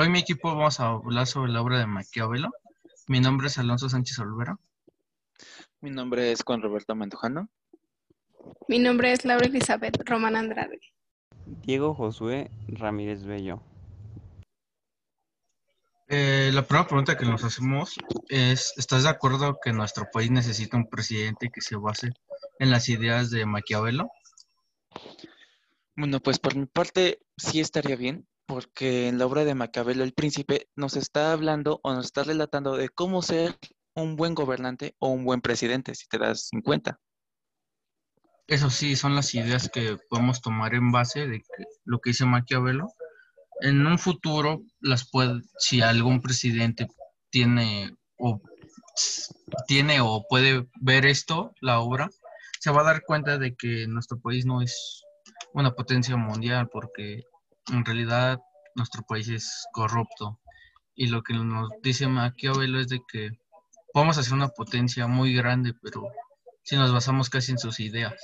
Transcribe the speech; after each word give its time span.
Hoy 0.00 0.10
mi 0.10 0.20
equipo 0.20 0.54
vamos 0.54 0.78
a 0.78 0.90
hablar 0.90 1.26
sobre 1.26 1.50
la 1.50 1.60
obra 1.60 1.80
de 1.80 1.86
Maquiavelo. 1.88 2.52
Mi 3.08 3.18
nombre 3.18 3.48
es 3.48 3.58
Alonso 3.58 3.88
Sánchez 3.88 4.20
Olvera. 4.20 4.56
Mi 5.80 5.90
nombre 5.90 6.30
es 6.30 6.44
Juan 6.44 6.62
Roberto 6.62 6.94
Mandujano. 6.94 7.48
Mi 8.68 8.78
nombre 8.78 9.10
es 9.10 9.24
Laura 9.24 9.46
Elizabeth 9.46 10.00
Román 10.08 10.36
Andrade. 10.36 10.78
Diego 11.46 11.94
Josué 11.94 12.48
Ramírez 12.68 13.24
Bello. 13.24 13.60
Eh, 16.06 16.52
la 16.54 16.62
primera 16.62 16.86
pregunta 16.86 17.18
que 17.18 17.26
nos 17.26 17.42
hacemos 17.42 17.98
es, 18.28 18.74
¿estás 18.76 19.02
de 19.02 19.08
acuerdo 19.08 19.58
que 19.60 19.72
nuestro 19.72 20.06
país 20.12 20.30
necesita 20.30 20.76
un 20.76 20.88
presidente 20.88 21.50
que 21.52 21.60
se 21.60 21.74
base 21.74 22.10
en 22.60 22.70
las 22.70 22.88
ideas 22.88 23.32
de 23.32 23.46
Maquiavelo? 23.46 24.12
Bueno, 25.96 26.20
pues 26.20 26.38
por 26.38 26.54
mi 26.54 26.66
parte 26.66 27.18
sí 27.36 27.58
estaría 27.58 27.96
bien, 27.96 28.27
porque 28.48 29.08
en 29.08 29.18
la 29.18 29.26
obra 29.26 29.44
de 29.44 29.54
Maquiavelo 29.54 30.02
el 30.02 30.14
príncipe 30.14 30.68
nos 30.74 30.96
está 30.96 31.32
hablando 31.32 31.80
o 31.82 31.92
nos 31.92 32.06
está 32.06 32.24
relatando 32.24 32.78
de 32.78 32.88
cómo 32.88 33.20
ser 33.20 33.58
un 33.94 34.16
buen 34.16 34.34
gobernante 34.34 34.96
o 34.98 35.08
un 35.08 35.26
buen 35.26 35.42
presidente, 35.42 35.94
si 35.94 36.06
te 36.08 36.16
das 36.16 36.48
en 36.52 36.62
cuenta. 36.62 36.98
Eso 38.46 38.70
sí, 38.70 38.96
son 38.96 39.14
las 39.14 39.34
ideas 39.34 39.68
que 39.68 39.98
podemos 40.08 40.40
tomar 40.40 40.74
en 40.74 40.90
base 40.90 41.26
de 41.26 41.42
lo 41.84 42.00
que 42.00 42.10
dice 42.10 42.24
Maquiavelo. 42.24 42.86
En 43.60 43.86
un 43.86 43.98
futuro, 43.98 44.62
las 44.80 45.10
puede, 45.10 45.42
si 45.58 45.82
algún 45.82 46.22
presidente 46.22 46.88
tiene 47.28 47.94
o 48.18 48.40
tiene 49.66 50.00
o 50.00 50.24
puede 50.26 50.66
ver 50.80 51.04
esto, 51.04 51.52
la 51.60 51.80
obra, 51.80 52.08
se 52.60 52.70
va 52.70 52.80
a 52.80 52.84
dar 52.84 53.02
cuenta 53.04 53.36
de 53.36 53.54
que 53.54 53.86
nuestro 53.88 54.18
país 54.18 54.46
no 54.46 54.62
es 54.62 55.04
una 55.52 55.72
potencia 55.72 56.16
mundial, 56.16 56.70
porque 56.72 57.24
en 57.70 57.84
realidad 57.84 58.40
nuestro 58.74 59.02
país 59.02 59.28
es 59.28 59.66
corrupto. 59.72 60.40
Y 60.94 61.06
lo 61.08 61.22
que 61.22 61.34
nos 61.34 61.70
dice 61.82 62.08
Maquiavelo 62.08 62.80
es 62.80 62.88
de 62.88 63.00
que 63.06 63.30
podemos 63.92 64.18
hacer 64.18 64.34
una 64.34 64.48
potencia 64.48 65.06
muy 65.06 65.34
grande, 65.34 65.74
pero 65.82 66.08
si 66.62 66.76
nos 66.76 66.92
basamos 66.92 67.30
casi 67.30 67.52
en 67.52 67.58
sus 67.58 67.80
ideas. 67.80 68.14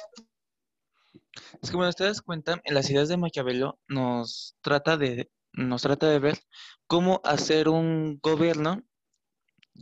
Es 1.63 1.71
que 1.71 1.77
bueno, 1.77 1.93
te 1.93 2.05
das 2.05 2.21
cuenta, 2.21 2.61
en 2.65 2.75
las 2.75 2.91
ideas 2.91 3.09
de 3.09 3.17
Maquiavelo 3.17 3.79
nos 3.89 4.57
trata 4.61 4.97
de, 4.97 5.31
nos 5.53 5.83
trata 5.83 6.09
de 6.09 6.19
ver 6.19 6.39
cómo 6.87 7.21
hacer 7.25 7.69
un 7.69 8.19
gobierno 8.23 8.83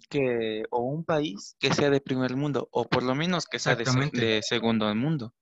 que, 0.08 0.64
o 0.70 0.80
un 0.80 1.04
país 1.04 1.56
que 1.58 1.74
sea 1.74 1.90
de 1.90 2.00
primer 2.00 2.36
mundo, 2.36 2.68
o 2.70 2.88
por 2.88 3.02
lo 3.02 3.14
menos 3.14 3.46
que 3.46 3.58
sea 3.58 3.74
de, 3.74 3.84
de 4.12 4.42
segundo 4.42 4.94
mundo. 4.94 5.34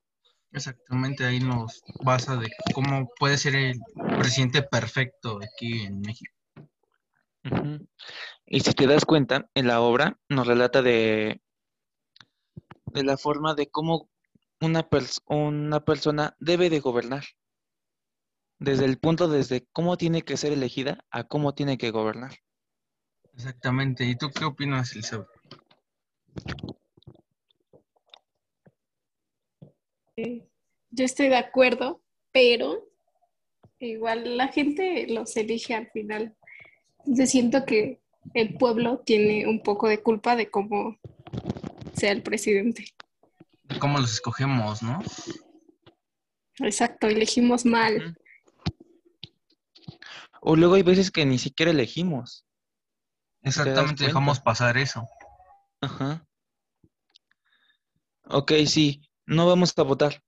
Exactamente, 0.52 1.24
ahí 1.24 1.38
nos 1.38 1.82
basa 2.02 2.36
de 2.36 2.48
cómo 2.74 3.08
puede 3.18 3.38
ser 3.38 3.54
el 3.54 3.78
presidente 4.18 4.62
perfecto 4.62 5.38
aquí 5.42 5.82
en 5.82 6.00
México. 6.00 6.34
Y 8.46 8.60
si 8.60 8.72
te 8.72 8.86
das 8.86 9.04
cuenta, 9.04 9.48
en 9.54 9.68
la 9.68 9.80
obra 9.80 10.18
nos 10.28 10.46
relata 10.46 10.82
de, 10.82 11.40
de 12.86 13.04
la 13.04 13.16
forma 13.16 13.54
de 13.54 13.70
cómo 13.70 14.10
una, 14.60 14.88
una 15.26 15.84
persona 15.84 16.36
debe 16.40 16.68
de 16.68 16.80
gobernar. 16.80 17.24
Desde 18.58 18.84
el 18.84 18.98
punto 18.98 19.28
desde 19.28 19.66
cómo 19.72 19.96
tiene 19.96 20.22
que 20.22 20.36
ser 20.36 20.52
elegida 20.52 21.04
a 21.10 21.24
cómo 21.24 21.54
tiene 21.54 21.78
que 21.78 21.90
gobernar. 21.90 22.32
Exactamente. 23.32 24.04
¿Y 24.04 24.16
tú 24.16 24.30
qué 24.30 24.44
opinas, 24.44 24.92
Elizabeth? 24.92 25.28
Yo 30.90 31.04
estoy 31.04 31.28
de 31.28 31.36
acuerdo, 31.36 32.02
pero 32.32 32.88
igual 33.78 34.36
la 34.36 34.48
gente 34.48 35.06
los 35.08 35.36
elige 35.36 35.74
al 35.74 35.90
final. 35.90 36.36
Entonces 36.98 37.30
siento 37.30 37.64
que 37.64 38.00
el 38.34 38.54
pueblo 38.56 39.00
tiene 39.00 39.46
un 39.46 39.62
poco 39.62 39.88
de 39.88 40.02
culpa 40.02 40.36
de 40.36 40.50
cómo 40.50 40.98
sea 41.94 42.12
el 42.12 42.22
presidente. 42.22 42.86
De 43.64 43.78
cómo 43.78 43.98
los 43.98 44.12
escogemos, 44.12 44.82
¿no? 44.82 45.00
Exacto, 46.58 47.06
elegimos 47.06 47.64
mal. 47.64 48.16
O 50.40 50.56
luego 50.56 50.74
hay 50.74 50.82
veces 50.82 51.10
que 51.10 51.24
ni 51.24 51.38
siquiera 51.38 51.70
elegimos. 51.70 52.44
Exactamente, 53.42 54.04
dejamos 54.04 54.40
pasar 54.40 54.76
eso. 54.76 55.06
Ajá. 55.80 56.26
Ok, 58.24 58.52
sí, 58.66 59.02
no 59.26 59.46
vamos 59.46 59.72
a 59.76 59.82
votar. 59.82 60.22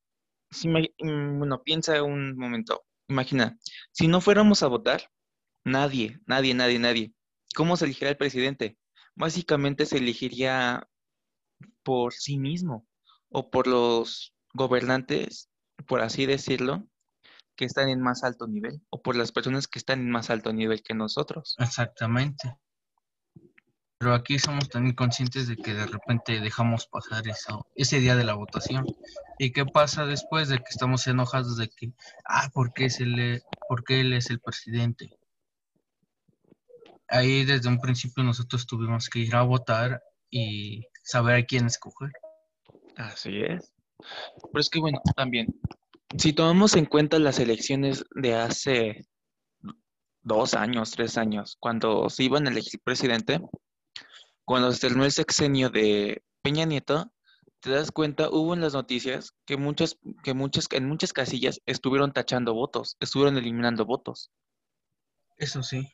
Mm, 0.64 1.38
bueno, 1.38 1.62
piensa 1.62 2.02
un 2.02 2.36
momento. 2.36 2.84
Imagina, 3.08 3.58
si 3.90 4.08
no 4.08 4.20
fuéramos 4.20 4.62
a 4.62 4.68
votar, 4.68 5.10
nadie, 5.64 6.18
nadie, 6.26 6.54
nadie, 6.54 6.78
nadie. 6.78 7.14
¿Cómo 7.54 7.76
se 7.76 7.84
elegiría 7.84 8.10
el 8.10 8.16
presidente? 8.16 8.78
Básicamente 9.14 9.86
se 9.86 9.98
elegiría 9.98 10.88
por 11.82 12.12
sí 12.12 12.38
mismo 12.38 12.86
o 13.28 13.50
por 13.50 13.66
los 13.66 14.34
gobernantes, 14.54 15.50
por 15.86 16.00
así 16.00 16.26
decirlo, 16.26 16.86
que 17.56 17.64
están 17.64 17.88
en 17.88 18.00
más 18.00 18.24
alto 18.24 18.46
nivel 18.46 18.82
o 18.90 19.02
por 19.02 19.16
las 19.16 19.32
personas 19.32 19.68
que 19.68 19.78
están 19.78 20.00
en 20.00 20.10
más 20.10 20.30
alto 20.30 20.52
nivel 20.52 20.82
que 20.82 20.94
nosotros. 20.94 21.54
Exactamente. 21.58 22.56
Pero 24.02 24.14
aquí 24.14 24.36
somos 24.36 24.68
tan 24.68 24.84
inconscientes 24.88 25.46
de 25.46 25.56
que 25.56 25.74
de 25.74 25.86
repente 25.86 26.40
dejamos 26.40 26.88
pasar 26.88 27.28
eso, 27.28 27.68
ese 27.76 28.00
día 28.00 28.16
de 28.16 28.24
la 28.24 28.34
votación. 28.34 28.84
¿Y 29.38 29.52
qué 29.52 29.64
pasa 29.64 30.06
después 30.06 30.48
de 30.48 30.58
que 30.58 30.70
estamos 30.70 31.06
enojados 31.06 31.56
de 31.56 31.68
que, 31.68 31.92
ah, 32.24 32.50
¿por 32.52 32.72
qué, 32.72 32.90
se 32.90 33.06
le, 33.06 33.42
¿por 33.68 33.84
qué 33.84 34.00
él 34.00 34.12
es 34.12 34.28
el 34.30 34.40
presidente? 34.40 35.16
Ahí 37.06 37.44
desde 37.44 37.68
un 37.68 37.78
principio 37.78 38.24
nosotros 38.24 38.66
tuvimos 38.66 39.08
que 39.08 39.20
ir 39.20 39.36
a 39.36 39.42
votar 39.42 40.02
y 40.28 40.84
saber 41.04 41.36
a 41.36 41.46
quién 41.46 41.66
escoger. 41.66 42.10
Así 42.96 43.40
es. 43.40 43.72
Pero 43.98 44.60
es 44.60 44.68
que 44.68 44.80
bueno, 44.80 45.00
también, 45.14 45.46
si 46.18 46.32
tomamos 46.32 46.74
en 46.74 46.86
cuenta 46.86 47.20
las 47.20 47.38
elecciones 47.38 48.04
de 48.16 48.34
hace 48.34 49.06
dos 50.22 50.54
años, 50.54 50.90
tres 50.90 51.16
años, 51.16 51.56
cuando 51.60 52.10
se 52.10 52.24
iban 52.24 52.48
a 52.48 52.50
elegir 52.50 52.80
presidente, 52.82 53.40
cuando 54.44 54.72
se 54.72 54.80
terminó 54.80 55.04
el 55.04 55.12
sexenio 55.12 55.70
de 55.70 56.22
Peña 56.42 56.64
Nieto, 56.64 57.12
te 57.60 57.70
das 57.70 57.92
cuenta, 57.92 58.28
hubo 58.28 58.54
en 58.54 58.60
las 58.60 58.74
noticias 58.74 59.34
que 59.46 59.56
muchas, 59.56 59.96
que 60.24 60.34
muchas, 60.34 60.66
en 60.72 60.88
muchas 60.88 61.12
casillas 61.12 61.60
estuvieron 61.64 62.12
tachando 62.12 62.54
votos, 62.54 62.96
estuvieron 62.98 63.36
eliminando 63.38 63.86
votos. 63.86 64.32
Eso 65.36 65.62
sí. 65.62 65.88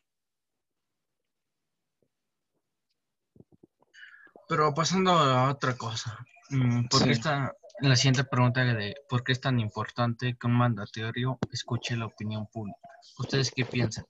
Pero 4.49 4.73
pasando 4.73 5.11
a 5.13 5.51
otra 5.51 5.77
cosa, 5.77 6.19
mm, 6.49 6.87
¿por 6.89 7.05
qué 7.05 7.11
está 7.11 7.53
la 7.81 7.97
siguiente 7.97 8.25
pregunta 8.25 8.65
de 8.65 8.95
por 9.07 9.23
qué 9.23 9.33
es 9.33 9.41
tan 9.41 9.61
importante 9.61 10.39
que 10.41 10.47
un 10.47 10.55
mandatario 10.55 11.39
escuche 11.53 11.99
la 11.99 12.07
opinión 12.07 12.47
pública? 12.47 12.79
¿Ustedes 13.19 13.53
qué 13.55 13.67
piensan? 13.67 14.07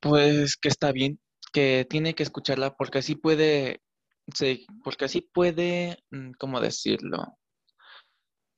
Pues 0.00 0.56
que 0.56 0.70
está 0.70 0.90
bien, 0.90 1.20
que 1.52 1.86
tiene 1.88 2.14
que 2.14 2.22
escucharla 2.22 2.74
porque 2.76 2.98
así 2.98 3.14
puede, 3.14 3.82
sí, 4.34 4.66
porque 4.84 5.06
así 5.06 5.20
puede, 5.20 5.98
mm, 6.10 6.32
¿cómo 6.38 6.60
decirlo? 6.60 7.38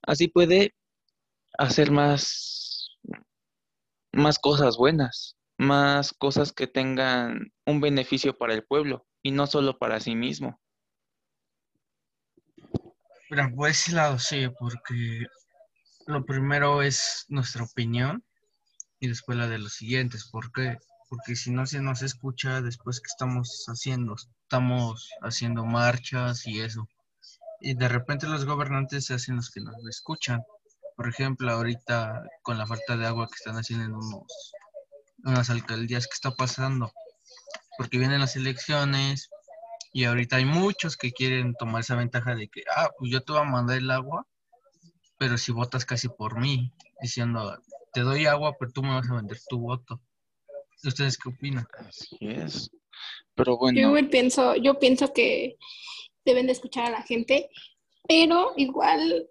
Así 0.02 0.28
puede 0.28 0.74
hacer 1.58 1.90
más, 1.90 2.98
más 4.12 4.38
cosas 4.38 4.76
buenas, 4.76 5.36
más 5.58 6.12
cosas 6.12 6.52
que 6.52 6.66
tengan 6.66 7.52
un 7.66 7.80
beneficio 7.80 8.36
para 8.36 8.54
el 8.54 8.64
pueblo 8.64 9.06
y 9.22 9.30
no 9.30 9.46
solo 9.46 9.78
para 9.78 10.00
sí 10.00 10.14
mismo. 10.14 10.60
Mira, 13.30 13.50
por 13.54 13.70
ese 13.70 13.92
lado 13.92 14.18
sí, 14.18 14.46
porque 14.58 15.24
lo 16.06 16.24
primero 16.24 16.82
es 16.82 17.24
nuestra 17.28 17.64
opinión 17.64 18.22
y 19.00 19.08
después 19.08 19.38
la 19.38 19.48
de 19.48 19.58
los 19.58 19.74
siguientes. 19.74 20.28
¿Por 20.30 20.52
qué? 20.52 20.76
Porque 21.12 21.36
si 21.36 21.50
no 21.50 21.66
se 21.66 21.82
nos 21.82 22.00
escucha 22.00 22.62
después 22.62 22.98
que 22.98 23.08
estamos 23.08 23.66
haciendo, 23.68 24.14
estamos 24.14 25.10
haciendo 25.20 25.66
marchas 25.66 26.46
y 26.46 26.62
eso. 26.62 26.88
Y 27.60 27.74
de 27.74 27.86
repente 27.86 28.26
los 28.26 28.46
gobernantes 28.46 29.04
se 29.04 29.12
hacen 29.12 29.36
los 29.36 29.50
que 29.50 29.60
nos 29.60 29.76
escuchan. 29.86 30.42
Por 30.96 31.10
ejemplo, 31.10 31.52
ahorita 31.52 32.22
con 32.40 32.56
la 32.56 32.66
falta 32.66 32.96
de 32.96 33.06
agua 33.06 33.26
que 33.26 33.34
están 33.34 33.56
haciendo 33.56 33.84
en 33.84 33.94
unos, 33.94 34.54
unas 35.22 35.50
alcaldías, 35.50 36.06
¿qué 36.06 36.14
está 36.14 36.30
pasando? 36.30 36.90
Porque 37.76 37.98
vienen 37.98 38.20
las 38.20 38.36
elecciones 38.36 39.28
y 39.92 40.04
ahorita 40.04 40.36
hay 40.36 40.46
muchos 40.46 40.96
que 40.96 41.12
quieren 41.12 41.52
tomar 41.56 41.82
esa 41.82 41.94
ventaja 41.94 42.34
de 42.34 42.48
que, 42.48 42.62
ah, 42.74 42.88
pues 42.98 43.12
yo 43.12 43.22
te 43.22 43.32
voy 43.32 43.42
a 43.42 43.44
mandar 43.44 43.76
el 43.76 43.90
agua, 43.90 44.26
pero 45.18 45.36
si 45.36 45.52
votas 45.52 45.84
casi 45.84 46.08
por 46.08 46.40
mí, 46.40 46.72
diciendo, 47.02 47.60
te 47.92 48.00
doy 48.00 48.24
agua, 48.24 48.56
pero 48.58 48.72
tú 48.72 48.82
me 48.82 48.94
vas 48.94 49.10
a 49.10 49.16
vender 49.16 49.38
tu 49.46 49.58
voto. 49.58 50.00
¿Ustedes 50.84 51.16
qué 51.16 51.28
opinan? 51.28 51.66
Así 51.78 52.16
es. 52.20 52.70
Pero 53.34 53.56
bueno. 53.56 53.80
Yo 53.80 54.10
pienso, 54.10 54.56
yo 54.56 54.78
pienso 54.78 55.12
que 55.12 55.56
deben 56.24 56.46
de 56.46 56.52
escuchar 56.52 56.86
a 56.86 56.90
la 56.90 57.02
gente, 57.02 57.48
pero 58.08 58.52
igual 58.56 59.28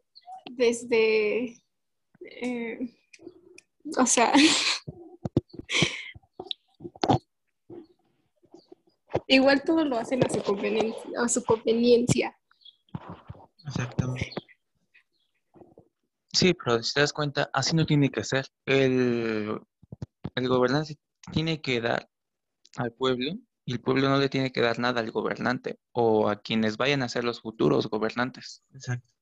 desde, 0.51 1.61
eh, 2.21 2.79
o 3.97 4.05
sea, 4.05 4.33
igual 9.27 9.63
todo 9.63 9.85
lo 9.85 9.97
hacen 9.97 10.25
a 10.25 10.29
su 10.29 10.41
conveniencia, 10.41 11.03
a 11.17 11.29
su 11.29 11.43
conveniencia. 11.43 12.35
Exactamente. 13.65 14.33
Sí, 16.33 16.53
pero 16.53 16.81
si 16.81 16.93
te 16.93 17.01
das 17.01 17.13
cuenta, 17.13 17.49
así 17.53 17.75
no 17.75 17.85
tiene 17.85 18.09
que 18.09 18.23
ser. 18.23 18.47
El, 18.65 19.59
el 20.35 20.47
gobernante 20.47 20.97
tiene 21.31 21.61
que 21.61 21.81
dar 21.81 22.09
al 22.77 22.91
pueblo 22.93 23.33
y 23.65 23.73
el 23.73 23.81
pueblo 23.81 24.09
no 24.09 24.17
le 24.17 24.29
tiene 24.29 24.51
que 24.51 24.61
dar 24.61 24.79
nada 24.79 25.01
al 25.01 25.11
gobernante 25.11 25.79
o 25.91 26.29
a 26.29 26.41
quienes 26.41 26.77
vayan 26.77 27.03
a 27.03 27.09
ser 27.09 27.23
los 27.23 27.41
futuros 27.41 27.87
gobernantes. 27.87 28.63
Exacto. 28.73 29.13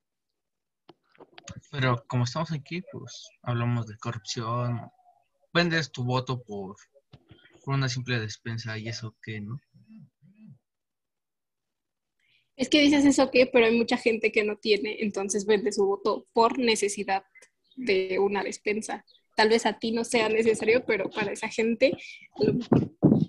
Pero 1.71 2.03
como 2.07 2.23
estamos 2.23 2.51
aquí, 2.51 2.81
pues 2.91 3.27
hablamos 3.41 3.87
de 3.87 3.97
corrupción. 3.97 4.89
Vendes 5.53 5.91
tu 5.91 6.03
voto 6.03 6.41
por, 6.41 6.75
por 7.65 7.75
una 7.75 7.89
simple 7.89 8.19
despensa 8.19 8.77
y 8.77 8.87
eso 8.87 9.15
que, 9.21 9.41
¿no? 9.41 9.59
Es 12.55 12.67
que 12.67 12.81
dices 12.81 13.05
eso 13.05 13.31
que, 13.31 13.45
pero 13.47 13.65
hay 13.65 13.77
mucha 13.77 13.95
gente 13.95 14.33
que 14.33 14.43
no 14.43 14.57
tiene, 14.57 14.97
entonces 14.99 15.45
vende 15.45 15.71
su 15.71 15.85
voto 15.85 16.27
por 16.33 16.59
necesidad 16.59 17.23
de 17.77 18.19
una 18.19 18.43
despensa. 18.43 19.05
Tal 19.39 19.47
vez 19.47 19.65
a 19.65 19.80
ti 19.80 19.94
no 19.94 20.03
sea 20.03 20.27
necesario, 20.27 20.83
pero 20.86 21.09
para 21.09 21.31
esa 21.31 21.47
gente 21.47 21.97
lo 22.44 22.56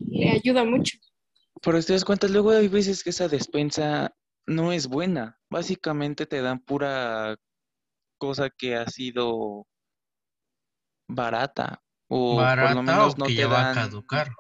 le 0.09 0.31
ayuda 0.31 0.65
mucho. 0.65 0.99
Pero 1.63 1.81
si 1.81 1.87
te 1.87 1.93
das 1.93 2.05
cuenta, 2.05 2.27
luego 2.27 2.51
hay 2.51 2.67
veces 2.67 3.05
que 3.05 3.11
esa 3.11 3.29
despensa 3.29 4.13
no 4.45 4.73
es 4.73 4.89
buena. 4.89 5.39
Básicamente 5.49 6.27
te 6.27 6.43
dan 6.43 6.59
pura 6.59 7.37
cosa 8.19 8.51
que 8.51 8.75
ha 8.75 8.89
sido 8.89 9.69
barata. 11.09 11.81
O 12.09 12.39
por 12.39 12.75
lo 12.75 12.83
menos 12.83 13.15
o 13.15 13.19
no 13.19 13.27
que 13.27 13.35
te 13.35 13.39
ya 13.43 13.47
va 13.47 13.71
a 13.71 13.75
caducar. 13.75 14.31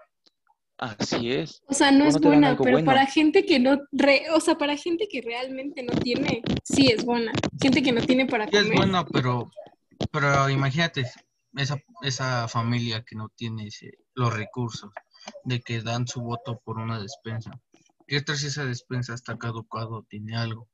Así 0.76 1.30
es. 1.30 1.62
O 1.68 1.74
sea, 1.74 1.92
no 1.92 2.06
O 2.06 2.08
es 2.08 2.18
buena, 2.20 2.56
pero 2.56 2.72
bueno. 2.72 2.86
para 2.86 3.06
gente 3.06 3.46
que 3.46 3.60
no, 3.60 3.78
re- 3.92 4.24
o 4.34 4.40
sea, 4.40 4.56
para 4.58 4.76
gente 4.76 5.06
que 5.08 5.20
realmente 5.20 5.84
no 5.84 5.92
tiene, 6.00 6.42
sí 6.64 6.88
es 6.90 7.04
buena. 7.04 7.30
Gente 7.62 7.80
que 7.80 7.92
no 7.92 8.00
tiene 8.00 8.26
para 8.26 8.48
Sí 8.48 8.56
es 8.56 8.62
comer. 8.64 8.76
bueno, 8.76 9.06
pero, 9.12 9.50
pero 10.10 10.48
imagínate 10.50 11.06
esa, 11.56 11.78
esa 12.02 12.48
familia 12.48 13.02
que 13.04 13.16
no 13.16 13.28
tiene 13.30 13.66
ese- 13.68 13.98
los 14.14 14.32
recursos 14.34 14.90
de 15.44 15.60
que 15.60 15.82
dan 15.82 16.06
su 16.06 16.20
voto 16.20 16.60
por 16.64 16.78
una 16.78 17.00
despensa. 17.00 17.60
¿Qué 18.06 18.20
tal 18.22 18.36
si 18.36 18.48
esa 18.48 18.64
despensa 18.64 19.14
está 19.14 19.36
caducado 19.38 19.90
o 19.90 20.02
tiene 20.02 20.36
algo? 20.36 20.68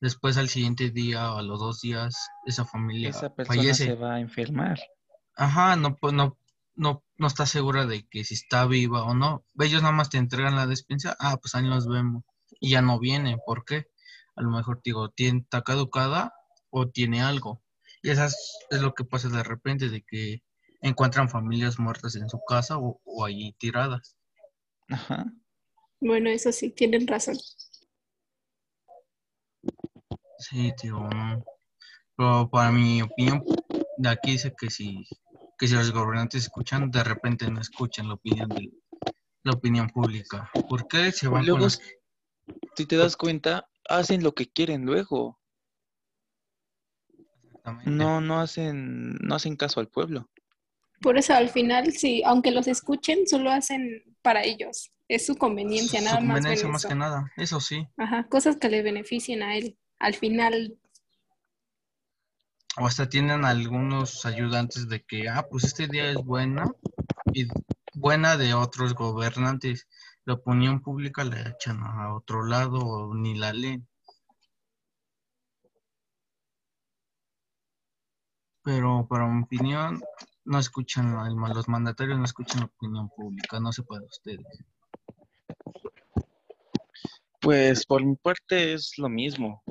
Después 0.00 0.36
al 0.36 0.48
siguiente 0.48 0.90
día 0.90 1.32
o 1.32 1.38
a 1.38 1.42
los 1.42 1.58
dos 1.58 1.80
días 1.80 2.14
esa 2.44 2.64
familia 2.64 3.10
Esa 3.10 3.34
persona 3.34 3.56
fallece. 3.56 3.84
se 3.84 3.94
va 3.94 4.14
a 4.14 4.20
enfermar. 4.20 4.78
Ajá, 5.36 5.76
no, 5.76 5.96
pues 5.96 6.12
no, 6.12 6.36
no, 6.74 7.02
no 7.16 7.26
está 7.26 7.46
segura 7.46 7.86
de 7.86 8.06
que 8.08 8.24
si 8.24 8.34
está 8.34 8.66
viva 8.66 9.04
o 9.04 9.14
no. 9.14 9.44
Ellos 9.58 9.82
nada 9.82 9.94
más 9.94 10.10
te 10.10 10.18
entregan 10.18 10.56
la 10.56 10.66
despensa, 10.66 11.16
ah, 11.18 11.36
pues 11.38 11.54
ahí 11.54 11.62
nos 11.64 11.86
vemos. 11.88 12.24
Y 12.60 12.70
ya 12.70 12.82
no 12.82 12.98
viene, 12.98 13.38
¿por 13.46 13.64
qué? 13.64 13.86
A 14.34 14.42
lo 14.42 14.50
mejor, 14.50 14.80
digo, 14.84 15.08
tiene, 15.10 15.40
está 15.40 15.62
caducada 15.62 16.34
o 16.70 16.88
tiene 16.88 17.22
algo. 17.22 17.62
Y 18.06 18.10
eso 18.10 18.24
es, 18.24 18.80
lo 18.80 18.94
que 18.94 19.02
pasa 19.02 19.28
de 19.28 19.42
repente, 19.42 19.88
de 19.88 20.00
que 20.00 20.40
encuentran 20.80 21.28
familias 21.28 21.80
muertas 21.80 22.14
en 22.14 22.28
su 22.28 22.38
casa 22.48 22.78
o, 22.78 23.00
o 23.04 23.24
allí 23.24 23.52
tiradas. 23.58 24.16
Ajá. 24.88 25.26
Bueno, 25.98 26.30
eso 26.30 26.52
sí, 26.52 26.70
tienen 26.70 27.08
razón. 27.08 27.36
Sí, 30.38 30.72
no. 30.84 31.08
Pero 32.16 32.48
para 32.48 32.70
mi 32.70 33.02
opinión, 33.02 33.42
de 33.96 34.08
aquí 34.08 34.32
dice 34.32 34.54
que 34.56 34.70
si, 34.70 35.04
que 35.58 35.66
si 35.66 35.74
los 35.74 35.90
gobernantes 35.90 36.44
escuchan, 36.44 36.92
de 36.92 37.02
repente 37.02 37.50
no 37.50 37.60
escuchan 37.60 38.06
la 38.06 38.14
opinión 38.14 38.48
de 38.50 38.70
la 39.42 39.50
opinión 39.50 39.88
pública. 39.88 40.48
¿Por 40.68 40.86
qué 40.86 41.10
se 41.10 41.26
van 41.26 41.40
con 41.40 41.46
Luego, 41.46 41.64
las 41.64 41.80
si 42.76 42.86
te 42.86 42.96
das 42.96 43.16
cuenta, 43.16 43.68
hacen 43.88 44.22
lo 44.22 44.32
que 44.32 44.46
quieren 44.46 44.84
luego. 44.84 45.40
Exactamente. 47.66 47.90
No, 47.90 48.20
no 48.20 48.40
hacen, 48.40 49.14
no 49.16 49.34
hacen 49.34 49.56
caso 49.56 49.80
al 49.80 49.88
pueblo. 49.88 50.28
Por 51.00 51.18
eso 51.18 51.34
al 51.34 51.48
final, 51.50 51.92
sí, 51.92 52.22
aunque 52.24 52.50
los 52.50 52.68
escuchen, 52.68 53.26
solo 53.26 53.50
hacen 53.50 54.02
para 54.22 54.44
ellos. 54.44 54.92
Es 55.08 55.26
su 55.26 55.36
conveniencia, 55.36 56.00
Su 56.00 56.06
nada 56.06 56.18
conveniencia 56.18 56.68
más 56.68 56.86
que 56.86 56.94
nada, 56.94 57.30
eso 57.36 57.60
sí. 57.60 57.86
Ajá, 57.96 58.26
cosas 58.28 58.56
que 58.56 58.68
le 58.68 58.82
beneficien 58.82 59.42
a 59.42 59.56
él. 59.56 59.76
Al 59.98 60.14
final, 60.14 60.78
O 62.78 62.86
hasta 62.86 63.08
tienen 63.08 63.44
algunos 63.44 64.26
ayudantes 64.26 64.88
de 64.88 65.02
que, 65.02 65.28
ah, 65.28 65.46
pues 65.50 65.64
este 65.64 65.86
día 65.86 66.10
es 66.10 66.16
buena 66.16 66.70
y 67.32 67.48
buena 67.94 68.36
de 68.36 68.54
otros 68.54 68.94
gobernantes. 68.94 69.86
La 70.24 70.34
opinión 70.34 70.80
pública 70.80 71.24
la 71.24 71.40
echan 71.40 71.82
a 71.82 72.14
otro 72.14 72.44
lado 72.44 72.78
o 72.78 73.14
ni 73.14 73.34
la 73.34 73.52
leen. 73.52 73.86
Pero 78.66 79.06
para 79.08 79.28
mi 79.28 79.44
opinión, 79.44 80.02
no 80.44 80.58
escuchan, 80.58 81.14
los 81.54 81.68
mandatarios 81.68 82.18
no 82.18 82.24
escuchan 82.24 82.62
la 82.62 82.66
opinión 82.66 83.08
pública, 83.10 83.60
no 83.60 83.72
sé 83.72 83.84
para 83.84 84.02
ustedes. 84.02 84.44
Pues 87.40 87.86
por 87.86 88.04
mi 88.04 88.16
parte 88.16 88.72
es 88.72 88.94
lo 88.98 89.08
mismo, 89.08 89.62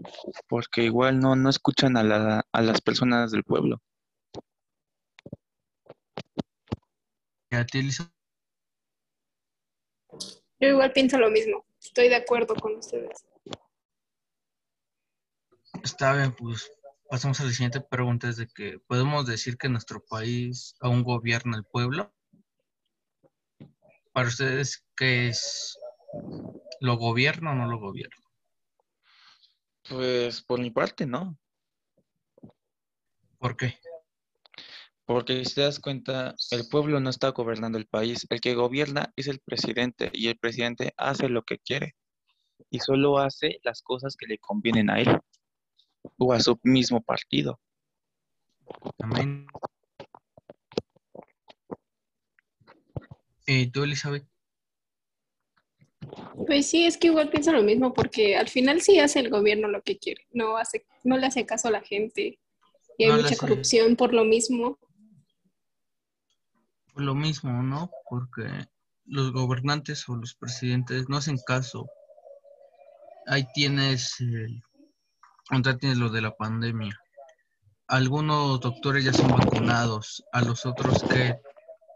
porque 0.48 0.84
igual 0.84 1.20
no, 1.20 1.36
no 1.36 1.50
escuchan 1.50 1.98
a, 1.98 2.04
la- 2.04 2.46
a 2.50 2.62
las 2.62 2.80
personas 2.80 3.32
del 3.32 3.44
pueblo. 3.44 3.82
¿Y 7.52 7.58
a 7.58 7.66
ti, 7.66 7.80
Elisa? 7.80 8.10
yo 10.62 10.70
igual 10.70 10.94
pienso 10.94 11.18
lo 11.18 11.30
mismo. 11.30 11.66
Estoy 11.84 12.08
de 12.08 12.16
acuerdo 12.16 12.56
con 12.56 12.78
ustedes. 12.78 13.26
Está 15.84 16.14
bien, 16.14 16.34
pues 16.34 16.72
pasamos 17.10 17.40
a 17.40 17.46
la 17.46 17.52
siguiente 17.52 17.82
pregunta, 17.82 18.30
es 18.30 18.38
de 18.38 18.48
que 18.48 18.80
podemos 18.88 19.26
decir 19.26 19.58
que 19.58 19.70
nuestro 19.70 20.04
país 20.04 20.76
aún 20.80 21.04
gobierna 21.04 21.58
el 21.58 21.64
pueblo. 21.64 22.14
Para 24.12 24.28
ustedes, 24.28 24.86
¿qué 24.96 25.30
es? 25.30 25.78
¿Lo 26.80 26.98
gobierna 26.98 27.52
o 27.52 27.56
no 27.56 27.68
lo 27.68 27.80
gobierna? 27.80 28.24
Pues 29.88 30.42
por 30.42 30.60
mi 30.60 30.72
parte 30.72 31.06
no, 31.06 31.38
¿Por 33.38 33.58
qué? 33.58 33.78
porque 35.06 35.46
si 35.46 35.54
te 35.54 35.62
das 35.62 35.80
cuenta, 35.80 36.34
el 36.50 36.68
pueblo 36.68 37.00
no 37.00 37.12
está 37.12 37.30
gobernando 37.30 37.78
el 37.78 37.86
país, 37.86 38.26
el 38.32 38.42
que 38.42 38.56
gobierna 38.56 39.14
es 39.16 39.28
el 39.28 39.40
presidente 39.40 40.10
y 40.12 40.30
el 40.30 40.38
presidente 40.40 40.94
hace 40.98 41.30
lo 41.30 41.44
que 41.44 41.60
quiere 41.60 41.96
y 42.72 42.80
solo 42.80 43.20
hace 43.20 43.60
las 43.64 43.84
cosas 43.84 44.16
que 44.18 44.26
le 44.26 44.40
convienen 44.40 44.90
a 44.90 45.00
él 45.00 45.20
o 46.18 46.34
a 46.34 46.40
su 46.40 46.60
mismo 46.64 47.02
partido. 47.02 47.60
También. 48.98 49.48
¿Y 53.46 53.68
tú, 53.68 53.84
Elizabeth? 53.84 54.26
Pues 56.48 56.68
sí, 56.68 56.86
es 56.86 56.98
que 56.98 57.08
igual 57.08 57.30
pienso 57.30 57.52
lo 57.52 57.64
mismo, 57.64 57.94
porque 57.94 58.36
al 58.38 58.48
final 58.50 58.82
sí 58.82 59.00
hace 59.00 59.20
el 59.20 59.30
gobierno 59.30 59.68
lo 59.68 59.82
que 59.82 59.98
quiere. 59.98 60.28
No 60.32 60.58
hace, 60.58 60.86
no 61.04 61.18
le 61.18 61.28
hace 61.28 61.46
caso 61.46 61.68
a 61.68 61.72
la 61.72 61.82
gente. 61.82 62.40
Y 62.98 63.04
hay 63.04 63.10
No 63.10 63.16
mucha 63.18 63.28
hace- 63.30 63.38
corrupción 63.38 63.96
por 63.96 64.14
lo 64.14 64.24
mismo. 64.24 64.78
Pues 66.94 67.06
lo 67.06 67.14
mismo, 67.16 67.52
¿no? 67.64 67.92
Porque 68.10 68.44
los 69.06 69.32
gobernantes 69.32 70.08
o 70.10 70.16
los 70.16 70.34
presidentes 70.36 71.10
no 71.10 71.18
hacen 71.18 71.38
caso. 71.46 71.88
Ahí 73.28 73.46
tienes, 73.54 74.20
el- 74.22 74.62
ahorita 75.50 75.78
tienes 75.78 75.98
lo 75.98 76.10
de 76.10 76.22
la 76.22 76.36
pandemia. 76.36 77.00
Algunos 77.88 78.60
doctores 78.60 79.06
ya 79.06 79.14
son 79.14 79.32
vacunados, 79.32 80.24
a 80.32 80.42
los 80.42 80.66
otros 80.66 81.04
que 81.04 81.40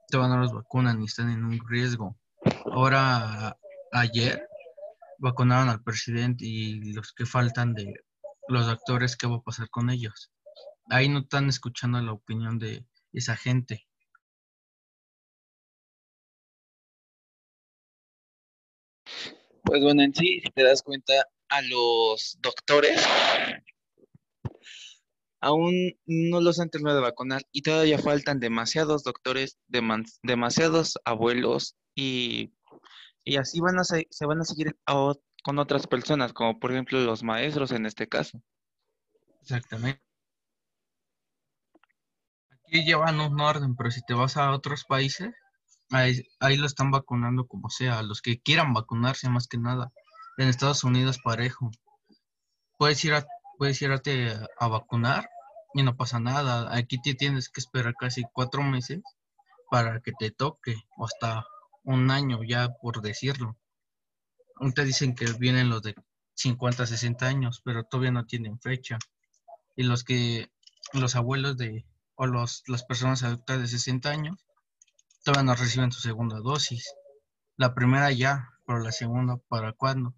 todavía 0.10 0.36
no 0.36 0.42
los 0.42 0.54
vacunan 0.54 1.02
y 1.02 1.06
están 1.06 1.32
en 1.32 1.44
un 1.44 1.60
riesgo. 1.68 2.16
Ahora, 2.72 3.58
ayer, 3.92 4.48
vacunaron 5.18 5.70
al 5.70 5.84
presidente 5.84 6.46
y 6.46 6.94
los 6.94 7.12
que 7.14 7.26
faltan 7.26 7.74
de 7.74 7.94
los 8.48 8.66
doctores, 8.68 9.16
¿qué 9.18 9.28
va 9.28 9.38
a 9.38 9.42
pasar 9.42 9.70
con 9.70 9.90
ellos? 9.90 10.32
Ahí 10.90 11.10
no 11.10 11.20
están 11.20 11.50
escuchando 11.50 12.02
la 12.02 12.14
opinión 12.14 12.60
de 12.60 12.86
esa 13.14 13.36
gente. 13.36 13.88
Pues 19.64 19.82
bueno, 19.84 20.02
en 20.02 20.14
sí, 20.16 20.40
si 20.40 20.50
te 20.50 20.64
das 20.64 20.82
cuenta, 20.82 21.14
a 21.50 21.62
los 21.62 22.38
doctores 22.42 23.06
aún 25.42 25.74
no 26.06 26.42
los 26.42 26.60
han 26.60 26.70
terminado 26.70 26.98
de 26.98 27.04
vacunar 27.04 27.42
y 27.52 27.62
todavía 27.62 27.98
faltan 27.98 28.40
demasiados 28.40 29.04
doctores, 29.04 29.58
demasiados 29.68 31.00
abuelos 31.06 31.76
y, 31.96 32.54
y 33.24 33.38
así 33.38 33.60
van 33.62 33.80
a 33.80 33.84
se, 33.84 34.08
se 34.10 34.26
van 34.26 34.42
a 34.42 34.46
seguir 34.46 34.78
a 34.86 35.14
con 35.42 35.58
otras 35.58 35.88
personas, 35.88 36.34
como 36.34 36.60
por 36.60 36.72
ejemplo 36.72 37.00
los 37.00 37.24
maestros 37.24 37.72
en 37.72 37.86
este 37.86 38.10
caso. 38.10 38.42
Exactamente. 39.42 40.04
Aquí 42.68 42.84
llevan 42.84 43.20
un 43.20 43.40
orden, 43.40 43.76
pero 43.76 43.90
si 43.90 44.02
te 44.02 44.14
vas 44.14 44.36
a 44.36 44.52
otros 44.52 44.84
países, 44.84 45.34
Ahí, 45.92 46.22
ahí 46.40 46.56
lo 46.56 46.68
están 46.68 46.92
vacunando 46.92 47.48
como 47.48 47.70
sea, 47.70 48.04
los 48.04 48.22
que 48.22 48.40
quieran 48.40 48.74
vacunarse 48.74 49.28
más 49.30 49.48
que 49.48 49.58
nada. 49.58 49.92
En 50.40 50.48
Estados 50.48 50.86
Unidos 50.86 51.20
parejo. 51.22 51.70
Puedes 52.78 53.04
ir 53.04 53.14
a, 53.14 53.28
puedes 53.58 53.82
irte 53.82 54.34
a, 54.58 54.68
vacunar 54.70 55.30
y 55.74 55.84
no 55.84 55.98
pasa 55.98 56.22
nada. 56.22 56.74
Aquí 56.74 56.98
te 57.02 57.14
tienes 57.14 57.50
que 57.50 57.60
esperar 57.60 57.94
casi 58.00 58.24
cuatro 58.32 58.64
meses 58.64 59.02
para 59.70 60.00
que 60.00 60.14
te 60.18 60.32
toque, 60.32 60.76
o 60.96 61.04
hasta 61.04 61.46
un 61.84 62.10
año 62.10 62.40
ya 62.48 62.70
por 62.82 63.02
decirlo. 63.02 63.58
Te 64.74 64.86
dicen 64.86 65.14
que 65.14 65.26
vienen 65.34 65.68
los 65.68 65.82
de 65.82 65.94
50, 66.36 66.88
60 66.88 67.28
años, 67.28 67.62
pero 67.66 67.84
todavía 67.84 68.12
no 68.12 68.26
tienen 68.26 68.62
fecha. 68.62 68.98
Y 69.76 69.84
los 69.84 70.06
que, 70.06 70.50
los 70.94 71.18
abuelos 71.18 71.58
de, 71.58 71.86
o 72.16 72.28
los, 72.28 72.64
las 72.68 72.86
personas 72.86 73.24
adultas 73.24 73.60
de 73.60 73.68
60 73.68 74.10
años, 74.10 74.38
todavía 75.26 75.52
no 75.52 75.56
reciben 75.56 75.92
su 75.92 76.00
segunda 76.00 76.40
dosis. 76.40 76.94
La 77.58 77.76
primera 77.76 78.10
ya, 78.14 78.54
pero 78.66 78.80
la 78.80 78.94
segunda, 78.94 79.36
¿para 79.50 79.74
cuándo? 79.74 80.16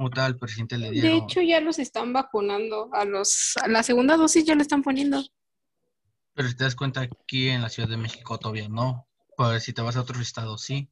Como 0.00 0.08
tal, 0.08 0.32
el 0.32 0.38
presidente 0.38 0.78
le 0.78 0.90
dieron. 0.92 1.10
De 1.10 1.16
hecho, 1.18 1.42
ya 1.42 1.60
los 1.60 1.78
están 1.78 2.14
vacunando. 2.14 2.88
A 2.94 3.04
los 3.04 3.52
a 3.62 3.68
la 3.68 3.82
segunda 3.82 4.16
dosis 4.16 4.46
ya 4.46 4.54
le 4.54 4.62
están 4.62 4.82
poniendo. 4.82 5.22
Pero 6.32 6.48
si 6.48 6.56
te 6.56 6.64
das 6.64 6.74
cuenta, 6.74 7.02
aquí 7.02 7.48
en 7.50 7.60
la 7.60 7.68
Ciudad 7.68 7.86
de 7.86 7.98
México 7.98 8.38
todavía 8.38 8.66
no. 8.70 9.06
Pues 9.36 9.62
si 9.62 9.74
te 9.74 9.82
vas 9.82 9.96
a 9.96 10.00
otro 10.00 10.18
estado, 10.18 10.56
sí. 10.56 10.88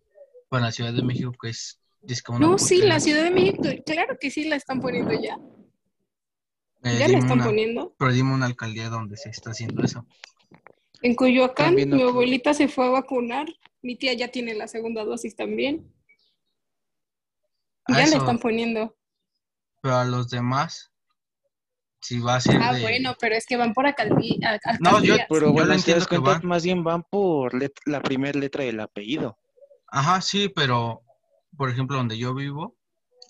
Pero 0.51 0.59
en 0.59 0.65
la 0.67 0.73
Ciudad 0.73 0.93
de 0.93 1.03
México, 1.03 1.33
que 1.41 1.49
es. 1.49 1.81
una 2.29 2.39
No, 2.39 2.59
sí, 2.59 2.83
la 2.83 3.01
Ciudad 3.01 3.25
de 3.25 3.31
México, 3.31 3.63
claro 3.87 4.19
que 4.21 4.31
sí 4.31 4.45
la 4.45 4.57
están 4.57 4.79
poniendo 4.83 5.13
ya. 5.19 5.39
eh, 6.83 6.99
Ya 6.99 7.09
la 7.09 7.17
están 7.17 7.33
una- 7.33 7.47
poniendo. 7.47 7.95
Pero 7.99 8.13
dime 8.13 8.35
una 8.35 8.45
alcaldía 8.45 8.91
donde 8.91 9.17
se 9.17 9.31
está 9.31 9.53
haciendo 9.53 9.83
eso. 9.83 10.05
En 11.01 11.15
Coyoacán, 11.15 11.77
mi 11.77 12.03
abuelita 12.03 12.53
se 12.53 12.69
fue 12.69 12.85
a 12.85 12.91
vacunar. 12.91 13.47
Mi 13.81 13.97
tía 13.97 14.13
ya 14.13 14.29
tiene 14.29 14.55
la 14.55 14.69
segunda 14.69 15.03
dosis 15.03 15.35
también. 15.35 15.91
Ya 17.89 18.07
le 18.07 18.17
están 18.17 18.39
poniendo. 18.39 18.97
Pero 19.83 19.97
a 19.97 20.05
los 20.05 20.29
demás, 20.29 20.93
si 22.01 22.21
va 22.21 22.37
a 22.37 22.41
ser 22.41 22.61
Ah, 22.63 22.73
de. 22.75 22.81
bueno, 22.83 23.15
pero 23.21 23.35
es 23.35 23.47
que 23.47 23.57
van 23.57 23.73
por 23.75 23.87
alcaldí- 23.87 24.39
a- 24.45 24.59
No, 24.81 25.03
yo-. 25.03 25.17
Pero 25.29 25.47
Yo 25.47 25.53
bueno, 25.53 25.73
lo 25.75 25.79
si 25.79 25.87
te 25.87 25.95
das 25.95 26.03
entiendo 26.03 26.07
que 26.07 26.19
cuenta, 26.19 26.41
van. 26.41 26.49
más 26.49 26.63
bien 26.65 26.85
van 26.85 27.03
por 27.05 27.55
let- 27.55 27.73
la 27.87 28.01
primera 28.03 28.39
letra 28.39 28.65
del 28.65 28.81
apellido. 28.81 29.37
Ajá, 29.89 30.21
sí, 30.21 30.49
pero 30.49 31.03
por 31.57 31.71
ejemplo, 31.71 31.97
donde 31.97 32.19
yo 32.19 32.35
vivo, 32.35 32.77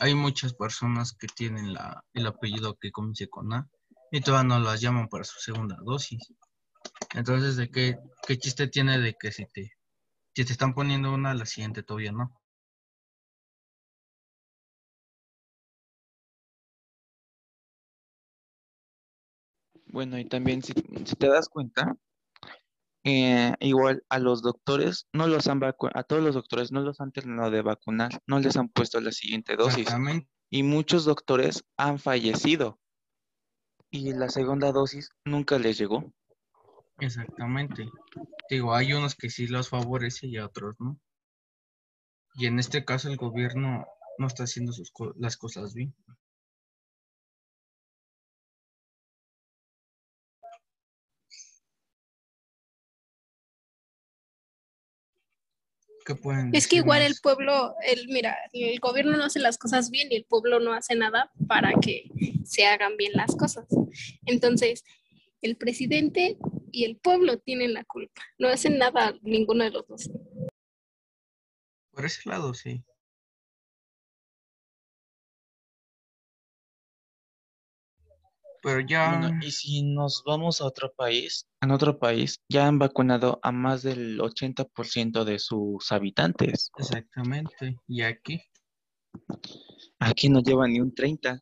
hay 0.00 0.14
muchas 0.14 0.52
personas 0.54 1.12
que 1.16 1.28
tienen 1.28 1.72
la, 1.72 2.02
el 2.14 2.26
apellido 2.26 2.76
que 2.80 2.90
comience 2.90 3.28
con 3.28 3.52
A 3.52 3.68
y 4.10 4.20
todavía 4.20 4.48
no 4.48 4.58
las 4.58 4.80
llaman 4.80 5.08
para 5.08 5.24
su 5.24 5.38
segunda 5.40 5.76
dosis. 5.82 6.32
Entonces, 7.14 7.56
¿de 7.56 7.70
qué, 7.70 7.96
qué 8.26 8.38
chiste 8.38 8.66
tiene 8.68 8.98
de 8.98 9.14
que 9.18 9.32
si 9.32 9.46
te, 9.46 9.72
si 10.34 10.44
te 10.44 10.52
están 10.52 10.74
poniendo 10.74 11.12
una, 11.14 11.32
la 11.34 11.46
siguiente 11.46 11.82
todavía 11.82 12.12
no? 12.12 12.32
Bueno, 19.90 20.18
y 20.18 20.24
también 20.24 20.62
si, 20.62 20.72
si 21.04 21.14
te 21.16 21.28
das 21.28 21.48
cuenta, 21.48 21.96
eh, 23.04 23.54
igual 23.60 24.02
a 24.08 24.18
los 24.18 24.42
doctores 24.42 25.06
no 25.12 25.26
los 25.26 25.46
han 25.48 25.60
vacu- 25.60 25.90
a 25.94 26.02
todos 26.02 26.22
los 26.22 26.34
doctores 26.34 26.72
no 26.72 26.80
los 26.80 27.00
han 27.00 27.12
terminado 27.12 27.50
de 27.50 27.62
vacunar, 27.62 28.20
no 28.26 28.38
les 28.40 28.56
han 28.56 28.68
puesto 28.68 29.00
la 29.00 29.12
siguiente 29.12 29.56
dosis. 29.56 29.78
Exactamente. 29.78 30.28
Y 30.50 30.62
muchos 30.62 31.04
doctores 31.04 31.64
han 31.76 31.98
fallecido. 31.98 32.78
Y 33.90 34.12
la 34.12 34.28
segunda 34.28 34.72
dosis 34.72 35.10
nunca 35.24 35.58
les 35.58 35.78
llegó. 35.78 36.12
Exactamente. 36.98 37.88
Digo, 38.50 38.74
hay 38.74 38.92
unos 38.92 39.14
que 39.14 39.30
sí 39.30 39.46
los 39.46 39.68
favorece 39.68 40.26
y 40.26 40.36
a 40.36 40.46
otros 40.46 40.74
no. 40.78 40.98
Y 42.34 42.46
en 42.46 42.58
este 42.58 42.84
caso 42.84 43.08
el 43.08 43.16
gobierno 43.16 43.86
no 44.18 44.26
está 44.26 44.44
haciendo 44.44 44.72
sus 44.72 44.90
co- 44.90 45.14
las 45.16 45.36
cosas 45.36 45.74
bien. 45.74 45.94
¿Qué 56.04 56.14
pueden 56.14 56.54
Es 56.54 56.66
que 56.66 56.76
igual 56.76 57.02
el 57.02 57.14
pueblo, 57.22 57.74
el, 57.86 58.08
mira, 58.08 58.36
el 58.52 58.78
gobierno 58.80 59.16
no 59.16 59.24
hace 59.24 59.40
las 59.40 59.58
cosas 59.58 59.90
bien 59.90 60.08
y 60.10 60.16
el 60.16 60.24
pueblo 60.24 60.60
no 60.60 60.72
hace 60.72 60.94
nada 60.94 61.30
para 61.46 61.72
que 61.80 62.08
se 62.44 62.66
hagan 62.66 62.96
bien 62.96 63.12
las 63.14 63.36
cosas. 63.36 63.66
Entonces, 64.26 64.84
el 65.42 65.56
presidente 65.56 66.38
y 66.72 66.84
el 66.84 66.96
pueblo 66.96 67.38
tienen 67.38 67.74
la 67.74 67.84
culpa. 67.84 68.22
No 68.38 68.48
hacen 68.48 68.78
nada 68.78 69.14
ninguno 69.22 69.64
de 69.64 69.70
los 69.70 69.86
dos. 69.86 70.10
Por 71.92 72.04
ese 72.04 72.28
lado, 72.28 72.54
sí. 72.54 72.84
Pero 78.62 78.80
ya, 78.80 79.08
Bueno, 79.18 79.30
y 79.40 79.50
si 79.52 79.82
nos 79.82 80.22
vamos 80.26 80.60
a 80.60 80.64
otro 80.66 80.92
país, 80.92 81.46
en 81.60 81.70
otro 81.70 81.98
país 81.98 82.40
ya 82.48 82.66
han 82.66 82.78
vacunado 82.78 83.38
a 83.42 83.52
más 83.52 83.82
del 83.82 84.20
80% 84.20 85.24
de 85.24 85.38
sus 85.38 85.90
habitantes. 85.92 86.70
exactamente. 86.76 87.76
Y 87.86 88.02
aquí, 88.02 88.42
Aquí 90.00 90.28
no 90.28 90.40
lleva 90.40 90.66
ni 90.68 90.80
un 90.80 90.94
30. 90.94 91.40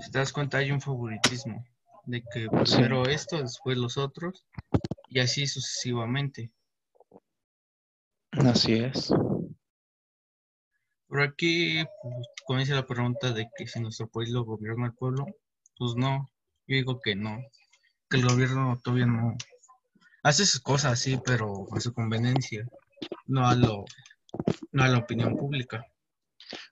si 0.00 0.10
te 0.10 0.18
das 0.18 0.32
cuenta, 0.32 0.58
hay 0.58 0.72
un 0.72 0.80
favoritismo. 0.80 1.64
De 2.04 2.22
que 2.22 2.48
Sí. 2.64 2.76
primero 2.76 3.04
esto, 3.06 3.40
después 3.40 3.76
los 3.78 3.96
otros. 3.96 4.44
Y 5.08 5.20
así 5.20 5.46
sucesivamente. 5.46 6.52
Así 8.32 8.74
es. 8.74 9.10
Pero 11.08 11.22
aquí 11.22 11.84
pues, 12.02 12.14
comienza 12.46 12.74
la 12.74 12.86
pregunta 12.86 13.32
de 13.32 13.48
que 13.56 13.66
si 13.66 13.80
nuestro 13.80 14.08
país 14.08 14.30
lo 14.30 14.44
gobierna 14.44 14.86
el 14.86 14.94
pueblo, 14.94 15.26
pues 15.78 15.94
no, 15.96 16.30
yo 16.66 16.76
digo 16.76 17.00
que 17.00 17.14
no, 17.14 17.38
que 18.10 18.16
el 18.16 18.26
gobierno 18.26 18.80
todavía 18.82 19.06
no 19.06 19.36
hace 20.22 20.44
sus 20.44 20.60
cosas 20.60 20.98
sí, 20.98 21.20
pero 21.24 21.66
a 21.72 21.80
su 21.80 21.92
conveniencia, 21.92 22.66
no 23.26 23.46
a 23.46 23.54
lo, 23.54 23.84
no 24.72 24.82
a 24.82 24.88
la 24.88 24.98
opinión 24.98 25.36
pública. 25.36 25.86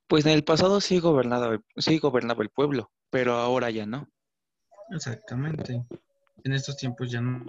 Pues 0.08 0.26
en 0.26 0.32
el 0.32 0.44
pasado 0.44 0.80
sí 0.80 0.98
gobernaba, 0.98 1.60
sí 1.76 1.98
gobernaba 1.98 2.42
el 2.42 2.50
pueblo, 2.50 2.90
pero 3.10 3.34
ahora 3.34 3.70
ya 3.70 3.86
no. 3.86 4.08
Exactamente. 4.90 5.84
En 6.42 6.52
estos 6.52 6.76
tiempos 6.76 7.10
ya 7.10 7.20
no. 7.20 7.44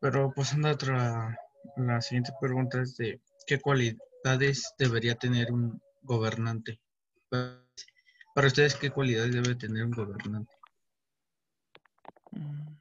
Pero 0.00 0.32
pasando 0.32 0.68
a 0.68 0.72
otra, 0.72 1.36
la 1.76 2.00
siguiente 2.00 2.32
pregunta 2.40 2.80
es 2.82 2.96
de 2.96 3.20
¿qué 3.46 3.60
cualidades 3.60 4.74
debería 4.78 5.16
tener 5.16 5.50
un 5.52 5.80
gobernante? 6.02 6.80
Para 7.28 8.46
ustedes, 8.46 8.76
¿qué 8.76 8.90
cualidades 8.90 9.34
debe 9.34 9.56
tener 9.56 9.84
un 9.84 9.90
gobernante? 9.90 10.54
Mm. 12.30 12.76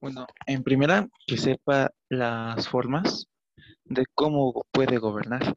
Bueno, 0.00 0.26
en 0.46 0.62
primera, 0.62 1.08
que 1.26 1.36
sepa 1.36 1.90
las 2.08 2.68
formas 2.68 3.26
de 3.84 4.04
cómo 4.14 4.64
puede 4.72 4.98
gobernar. 4.98 5.56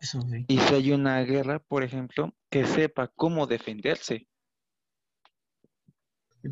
Eso 0.00 0.20
sí. 0.22 0.44
Y 0.48 0.58
si 0.58 0.74
hay 0.74 0.92
una 0.92 1.20
guerra, 1.22 1.58
por 1.58 1.82
ejemplo, 1.82 2.34
que 2.50 2.66
sepa 2.66 3.08
cómo 3.08 3.46
defenderse. 3.46 4.28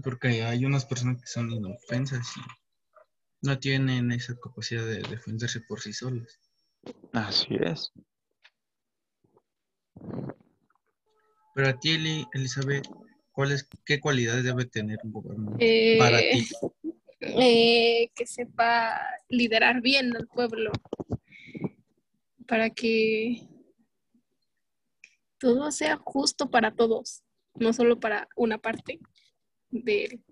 Porque 0.03 0.43
hay 0.43 0.65
unas 0.65 0.85
personas 0.85 1.21
que 1.21 1.29
son 1.29 1.51
inofensas 1.51 2.27
y 2.37 2.41
no 3.47 3.59
tienen 3.59 4.11
esa 4.11 4.35
capacidad 4.39 4.85
de 4.85 5.03
defenderse 5.03 5.61
por 5.61 5.81
sí 5.81 5.93
solas. 5.93 6.41
Así 7.13 7.55
es. 7.61 7.93
Pero 11.55 11.69
a 11.69 11.79
ti, 11.79 11.93
Eli- 11.95 12.27
Elizabeth, 12.35 12.87
¿cuáles, 13.33 13.69
qué 13.85 14.01
cualidades 14.01 14.45
debe 14.45 14.67
tener 14.67 14.99
un 15.05 15.13
gobernante 15.13 15.97
para 15.99 16.19
Eh, 16.21 16.31
ti? 16.33 16.49
eh, 17.21 18.11
que 18.15 18.27
sepa 18.27 19.01
liderar 19.29 19.81
bien 19.81 20.15
al 20.17 20.27
pueblo 20.27 20.73
para 22.47 22.71
que 22.71 23.49
todo 25.39 25.71
sea 25.71 25.97
justo 25.99 26.51
para 26.51 26.75
todos, 26.75 27.23
no 27.55 27.73
solo 27.73 27.99
para 28.01 28.29
una 28.37 28.59
parte 28.59 29.01
de 29.71 30.05
él. 30.05 30.25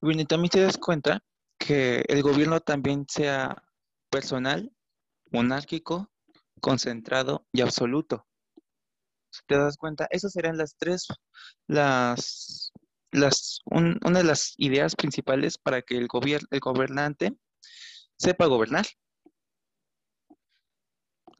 Bueno, 0.00 0.22
y 0.22 0.24
también 0.24 0.50
te 0.50 0.60
das 0.60 0.78
cuenta 0.78 1.22
que 1.58 2.04
el 2.08 2.22
gobierno 2.22 2.60
también 2.60 3.06
sea 3.08 3.62
personal, 4.10 4.72
monárquico, 5.30 6.10
concentrado 6.60 7.46
y 7.52 7.60
absoluto. 7.60 8.26
Si 9.30 9.42
te 9.46 9.56
das 9.56 9.76
cuenta, 9.76 10.06
esas 10.10 10.32
serían 10.32 10.56
las 10.56 10.76
tres, 10.76 11.06
las 11.66 12.72
las, 13.10 13.60
un- 13.64 13.98
una 14.04 14.18
de 14.18 14.24
las 14.24 14.54
ideas 14.58 14.94
principales 14.94 15.56
para 15.58 15.80
que 15.82 15.96
el 15.96 16.08
gobier- 16.08 16.46
el 16.50 16.60
gobernante 16.60 17.36
sepa 18.18 18.46
gobernar. 18.46 18.86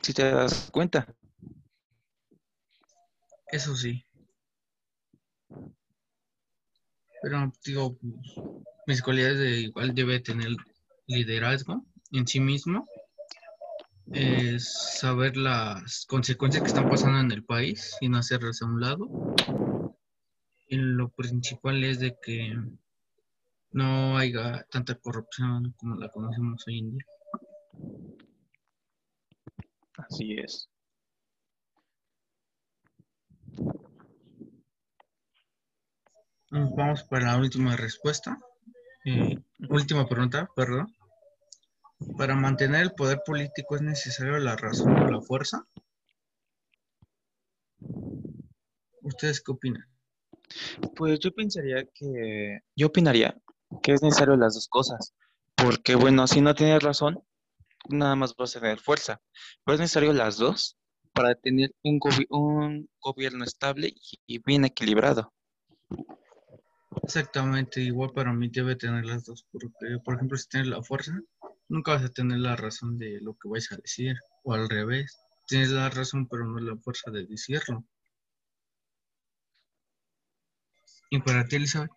Si 0.01 0.15
te 0.15 0.23
das 0.23 0.71
cuenta. 0.71 1.07
Eso 3.51 3.77
sí. 3.77 4.05
Pero 7.21 7.53
digo, 7.65 7.99
pues, 7.99 8.47
mis 8.87 9.03
cualidades 9.03 9.39
de 9.39 9.61
igual 9.61 9.95
debe 9.95 10.21
tener 10.21 10.51
liderazgo 11.07 11.85
en 12.13 12.27
sí 12.27 12.41
mismo. 12.41 12.87
Es 14.13 14.73
saber 14.99 15.37
las 15.37 16.07
consecuencias 16.07 16.63
que 16.63 16.69
están 16.69 16.89
pasando 16.89 17.19
en 17.19 17.33
el 17.33 17.45
país 17.45 17.97
y 18.01 18.09
no 18.09 18.19
hacerlas 18.19 18.63
a 18.63 18.67
un 18.67 18.81
lado. 18.81 19.35
Y 20.69 20.77
lo 20.77 21.11
principal 21.11 21.83
es 21.85 21.99
de 21.99 22.17
que 22.23 22.57
no 23.73 24.17
haya 24.17 24.65
tanta 24.71 24.95
corrupción 24.97 25.75
como 25.77 25.97
la 25.97 26.09
conocemos 26.11 26.65
hoy 26.67 26.79
en 26.79 26.91
día. 26.93 27.07
Así 29.97 30.37
es. 30.39 30.69
Vamos 36.51 37.05
para 37.05 37.33
la 37.33 37.37
última 37.37 37.77
respuesta. 37.77 38.39
Eh, 39.05 39.37
última 39.69 40.09
pregunta, 40.09 40.49
perdón. 40.57 40.95
¿Para 42.17 42.35
mantener 42.37 42.83
el 42.83 42.93
poder 42.93 43.21
político 43.27 43.77
es 43.77 43.83
necesario 43.83 44.39
la 44.39 44.57
razón 44.57 44.97
o 44.97 45.11
la 45.11 45.21
fuerza? 45.21 45.67
¿Ustedes 49.03 49.43
qué 49.43 49.53
opinan? 49.53 49.87
Pues 50.97 51.19
yo 51.21 51.33
pensaría 51.35 51.85
que, 51.93 52.61
yo 52.77 52.87
opinaría 52.87 53.37
que 53.83 53.93
es 53.93 54.03
necesario 54.03 54.37
las 54.37 54.55
dos 54.55 54.69
cosas, 54.69 55.15
porque 55.57 55.95
bueno, 55.97 56.27
si 56.27 56.41
no 56.41 56.55
tienes 56.55 56.83
razón, 56.83 57.23
nada 57.89 58.17
más 58.17 58.35
vas 58.37 58.57
a 58.57 58.61
tener 58.61 58.81
fuerza, 58.81 59.21
pero 59.65 59.75
es 59.77 59.81
necesario 59.81 60.13
las 60.13 60.39
dos 60.39 60.77
para 61.15 61.35
tener 61.35 61.75
un, 61.83 61.99
gobi- 62.01 62.27
un 62.31 62.89
gobierno 63.01 63.45
estable 63.45 63.89
y 63.89 64.19
y 64.27 64.39
bien 64.45 64.65
equilibrado. 64.65 65.33
Exactamente, 67.03 67.81
igual 67.81 68.13
para 68.13 68.33
mí 68.33 68.49
debe 68.51 68.77
tener 68.77 69.05
las 69.05 69.25
dos, 69.25 69.45
porque 69.51 69.99
por 70.05 70.15
ejemplo 70.15 70.39
si 70.39 70.49
tienes 70.49 70.69
la 70.69 70.83
fuerza, 70.83 71.13
nunca 71.69 71.93
vas 71.95 72.05
a 72.05 72.09
tener 72.09 72.39
la 72.39 72.55
razón 72.55 72.99
de 72.99 73.21
lo 73.21 73.35
que 73.35 73.49
vais 73.49 73.73
a 73.73 73.77
decir, 73.77 74.17
o 74.45 74.55
al 74.55 74.69
revés, 74.69 75.19
tienes 75.47 75.71
la 75.71 75.91
razón 75.91 76.29
pero 76.29 76.45
no 76.47 76.61
la 76.61 76.77
fuerza 76.77 77.11
de 77.11 77.27
decirlo. 77.27 77.85
¿Y 81.11 81.19
para 81.21 81.45
ti, 81.45 81.57
Elizabeth? 81.57 81.91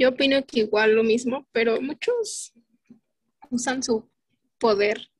Yo 0.00 0.08
opino 0.08 0.42
que 0.46 0.60
igual 0.60 0.94
lo 0.94 1.04
mismo, 1.04 1.46
pero 1.52 1.78
muchos 1.82 2.54
usan 3.50 3.82
su 3.82 4.10
poder 4.58 5.10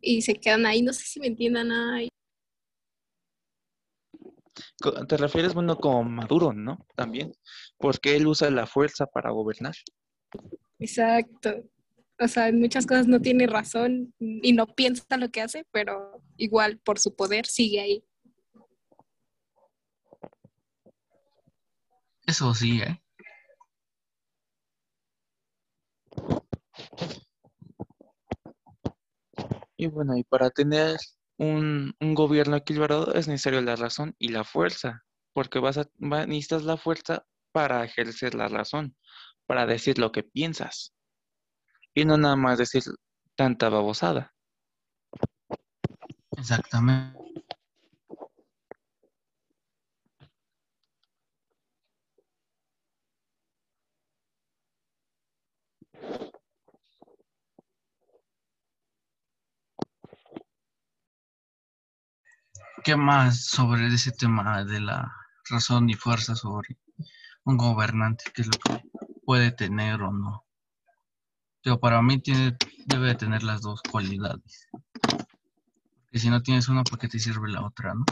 y 0.00 0.22
se 0.22 0.34
quedan 0.34 0.66
ahí. 0.66 0.82
No 0.82 0.92
sé 0.92 1.04
si 1.04 1.20
me 1.20 1.28
entiendan 1.28 1.70
ahí. 1.70 2.08
Te 5.08 5.16
refieres, 5.18 5.54
bueno, 5.54 5.76
como 5.76 6.02
Maduro, 6.02 6.52
¿no? 6.52 6.84
También, 6.96 7.32
porque 7.78 8.16
él 8.16 8.26
usa 8.26 8.50
la 8.50 8.66
fuerza 8.66 9.06
para 9.06 9.30
gobernar. 9.30 9.76
Exacto. 10.80 11.70
O 12.18 12.26
sea, 12.26 12.48
en 12.48 12.58
muchas 12.58 12.86
cosas 12.86 13.06
no 13.06 13.20
tiene 13.20 13.46
razón 13.46 14.12
y 14.18 14.52
no 14.52 14.66
piensa 14.66 15.16
lo 15.16 15.30
que 15.30 15.42
hace, 15.42 15.64
pero 15.70 16.20
igual 16.38 16.78
por 16.78 16.98
su 16.98 17.14
poder 17.14 17.46
sigue 17.46 17.80
ahí. 17.80 18.04
Eso 22.26 22.52
sí, 22.52 22.80
¿eh? 22.80 23.03
Y 29.76 29.86
bueno, 29.86 30.16
y 30.16 30.24
para 30.24 30.50
tener 30.50 30.98
un, 31.38 31.94
un 32.00 32.14
gobierno 32.14 32.56
equilibrado 32.56 33.12
es 33.14 33.28
necesario 33.28 33.60
la 33.60 33.76
razón 33.76 34.14
y 34.18 34.28
la 34.28 34.44
fuerza, 34.44 35.02
porque 35.32 35.58
vas 35.58 35.78
a, 35.78 35.88
necesitas 35.98 36.64
la 36.64 36.76
fuerza 36.76 37.26
para 37.52 37.84
ejercer 37.84 38.34
la 38.34 38.48
razón, 38.48 38.96
para 39.46 39.66
decir 39.66 39.98
lo 39.98 40.12
que 40.12 40.22
piensas, 40.22 40.94
y 41.94 42.04
no 42.04 42.16
nada 42.16 42.36
más 42.36 42.58
decir 42.58 42.82
tanta 43.36 43.68
babosada. 43.68 44.34
Exactamente. 46.36 47.23
¿Qué 62.84 62.96
más 62.96 63.46
sobre 63.46 63.86
ese 63.86 64.12
tema 64.12 64.62
de 64.62 64.78
la 64.78 65.10
razón 65.48 65.88
y 65.88 65.94
fuerza 65.94 66.36
sobre 66.36 66.76
un 67.44 67.56
gobernante? 67.56 68.24
¿Qué 68.34 68.42
es 68.42 68.48
lo 68.48 68.58
que 68.58 68.82
puede 69.24 69.52
tener 69.52 70.02
o 70.02 70.12
no? 70.12 70.44
Pero 71.62 71.80
para 71.80 72.02
mí 72.02 72.20
tiene, 72.20 72.54
debe 72.84 73.06
de 73.06 73.14
tener 73.14 73.42
las 73.42 73.62
dos 73.62 73.80
cualidades. 73.90 74.68
Porque 74.70 76.18
si 76.18 76.28
no 76.28 76.42
tienes 76.42 76.68
una, 76.68 76.84
¿para 76.84 76.98
qué 76.98 77.08
te 77.08 77.18
sirve 77.18 77.50
la 77.50 77.64
otra, 77.64 77.94
no? 77.94 78.04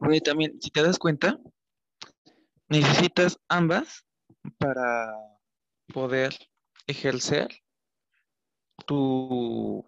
Bueno, 0.00 0.14
y 0.14 0.20
también, 0.20 0.60
si 0.60 0.70
te 0.70 0.82
das 0.82 0.98
cuenta, 0.98 1.38
necesitas 2.68 3.38
ambas 3.48 4.04
para 4.58 5.14
poder 5.94 6.36
ejercer 6.86 7.48
tu, 8.86 9.84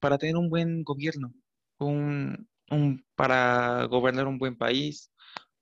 para 0.00 0.18
tener 0.18 0.36
un 0.36 0.48
buen 0.50 0.82
gobierno, 0.84 1.32
un, 1.78 2.48
un- 2.70 3.04
para 3.16 3.84
gobernar 3.86 4.26
un 4.26 4.38
buen 4.38 4.56
país, 4.56 5.12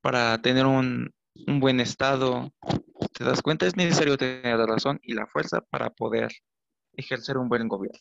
para 0.00 0.40
tener 0.42 0.66
un, 0.66 1.12
un 1.46 1.60
buen 1.60 1.80
estado. 1.80 2.52
¿Te 3.14 3.24
das 3.24 3.42
cuenta? 3.42 3.66
Es 3.66 3.76
necesario 3.76 4.18
tener 4.18 4.58
la 4.58 4.66
razón 4.66 5.00
y 5.02 5.14
la 5.14 5.26
fuerza 5.28 5.62
para 5.70 5.90
poder 5.90 6.30
ejercer 6.94 7.38
un 7.38 7.50
buen 7.50 7.68
gobierno 7.68 8.00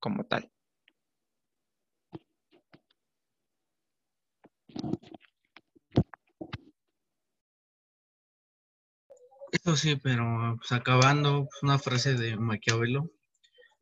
como 0.00 0.24
tal. 0.26 0.50
Sí, 9.72 9.96
pero 9.96 10.56
pues, 10.58 10.72
acabando, 10.72 11.46
pues, 11.46 11.62
una 11.62 11.78
frase 11.78 12.14
de 12.14 12.36
Maquiavelo 12.36 13.10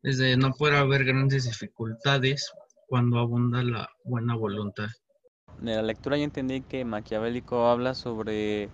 es 0.01 0.17
de 0.17 0.37
no 0.37 0.51
puede 0.53 0.77
haber 0.77 1.03
grandes 1.03 1.43
dificultades 1.43 2.51
cuando 2.87 3.19
abunda 3.19 3.61
la 3.63 3.89
buena 4.05 4.35
voluntad. 4.35 4.87
De 5.59 5.75
la 5.75 5.81
lectura 5.81 6.17
yo 6.17 6.23
entendí 6.23 6.61
que 6.61 6.85
Maquiavélico 6.85 7.67
habla 7.67 7.95
sobre 7.95 8.69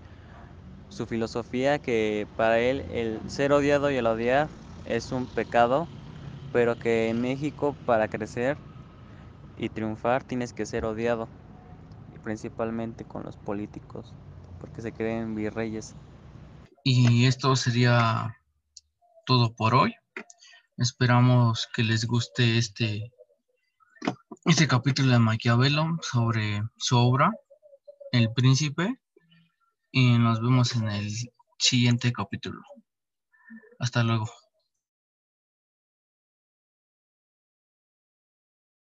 su 0.89 1.07
filosofía, 1.07 1.79
que 1.79 2.27
para 2.37 2.59
él 2.59 2.85
el 2.91 3.29
ser 3.29 3.53
odiado 3.53 3.91
y 3.91 3.95
el 3.97 4.05
odiar 4.07 4.49
es 4.85 5.11
un 5.11 5.25
pecado, 5.27 5.87
pero 6.53 6.77
que 6.77 7.09
en 7.09 7.21
México 7.21 7.75
para 7.85 8.07
crecer 8.07 8.57
y 9.57 9.69
triunfar 9.69 10.23
tienes 10.23 10.53
que 10.53 10.65
ser 10.65 10.85
odiado, 10.85 11.27
y 12.13 12.19
principalmente 12.19 13.03
con 13.03 13.23
los 13.23 13.35
políticos, 13.35 14.13
porque 14.59 14.81
se 14.81 14.91
creen 14.91 15.35
virreyes. 15.35 15.95
Y 16.91 17.27
esto 17.27 17.55
sería 17.55 18.35
todo 19.27 19.53
por 19.53 19.75
hoy. 19.75 19.93
Esperamos 20.75 21.67
que 21.71 21.83
les 21.83 22.07
guste 22.07 22.57
este, 22.57 23.13
este 24.45 24.67
capítulo 24.67 25.11
de 25.11 25.19
Maquiavelo 25.19 25.99
sobre 26.01 26.63
su 26.77 26.97
obra, 26.97 27.31
El 28.11 28.33
Príncipe. 28.33 28.99
Y 29.91 30.17
nos 30.17 30.41
vemos 30.41 30.75
en 30.77 30.89
el 30.89 31.11
siguiente 31.59 32.11
capítulo. 32.11 32.59
Hasta 33.77 34.01
luego. 34.01 34.27